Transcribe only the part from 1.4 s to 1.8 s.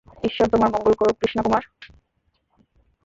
Kumar.